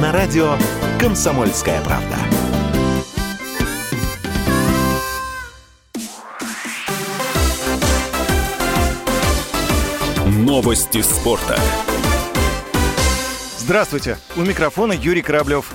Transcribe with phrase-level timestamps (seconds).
[0.00, 0.56] на радио
[0.98, 2.16] «Комсомольская правда».
[10.26, 11.60] Новости спорта.
[13.58, 14.16] Здравствуйте!
[14.36, 15.66] У микрофона Юрий Кораблев.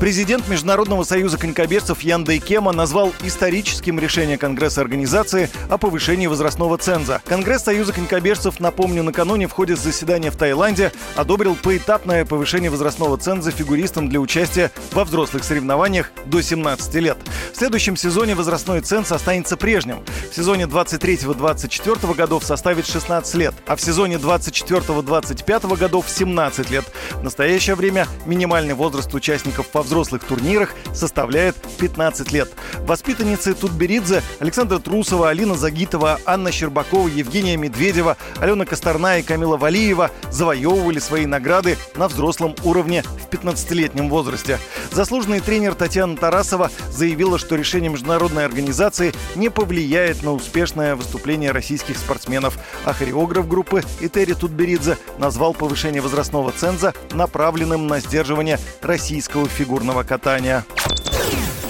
[0.00, 7.20] Президент Международного союза конькобежцев Ян Дейкема назвал историческим решение Конгресса организации о повышении возрастного ценза.
[7.26, 13.50] Конгресс Союза конькобежцев, напомню, накануне в ходе заседания в Таиланде одобрил поэтапное повышение возрастного ценза
[13.50, 17.18] фигуристам для участия во взрослых соревнованиях до 17 лет.
[17.52, 20.04] В следующем сезоне возрастной ценз останется прежним.
[20.30, 26.84] В сезоне 23-24 годов составит 16 лет, а в сезоне 24-25 годов 17 лет.
[27.14, 32.48] В настоящее время минимальный возраст участников по взрослых турнирах составляет 15 лет.
[32.80, 40.10] Воспитанницы Тутберидзе Александра Трусова, Алина Загитова, Анна Щербакова, Евгения Медведева, Алена Косторна и Камила Валиева
[40.30, 44.58] завоевывали свои награды на взрослом уровне в 15-летнем возрасте.
[44.92, 51.96] Заслуженный тренер Татьяна Тарасова заявила, что решение международной организации не повлияет на успешное выступление российских
[51.96, 59.77] спортсменов, а хореограф группы Этери Тутберидзе назвал повышение возрастного ценза направленным на сдерживание российского фигура
[59.78, 60.64] фигурного катания.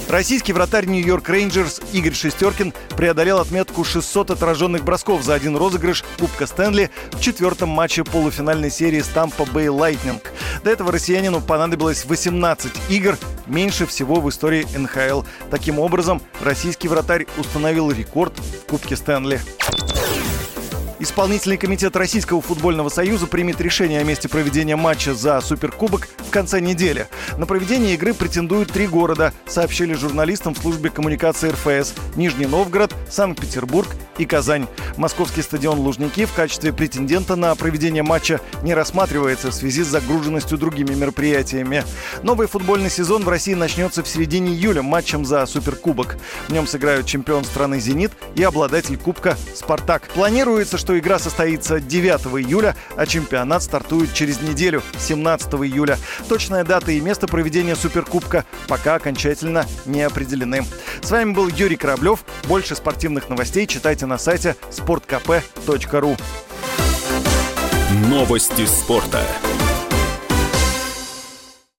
[0.09, 6.47] Российский вратарь Нью-Йорк Рейнджерс Игорь Шестеркин преодолел отметку 600 отраженных бросков за один розыгрыш Кубка
[6.47, 10.23] Стэнли в четвертом матче полуфинальной серии с Тампа Бэй Лайтнинг.
[10.65, 15.25] До этого россиянину понадобилось 18 игр, меньше всего в истории НХЛ.
[15.50, 19.39] Таким образом, российский вратарь установил рекорд в Кубке Стэнли.
[21.01, 26.61] Исполнительный комитет Российского футбольного союза примет решение о месте проведения матча за Суперкубок в конце
[26.61, 27.07] недели.
[27.37, 33.89] На проведение игры претендуют три города, сообщили журналистам в службе коммуникации РФС– Нижний Новгород, Санкт-Петербург
[34.19, 34.67] и Казань.
[34.97, 40.59] Московский стадион Лужники в качестве претендента на проведение матча не рассматривается в связи с загруженностью
[40.59, 41.84] другими мероприятиями.
[42.25, 46.17] Новый футбольный сезон в России начнется в середине июля матчем за Суперкубок.
[46.49, 50.09] В нем сыграют чемпион страны «Зенит» и обладатель Кубка «Спартак».
[50.09, 55.98] Планируется, что игра состоится 9 июля, а чемпионат стартует через неделю, 17 июля.
[56.28, 60.64] Точная дата и место проведения Суперкубка пока окончательно не определены.
[61.03, 62.25] С вами был Юрий Кораблев.
[62.44, 66.19] Больше спортивных новостей читайте на сайте sportkp.ru.
[68.09, 69.22] Новости спорта.